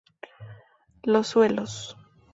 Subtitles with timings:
[1.03, 1.95] Los Suelos.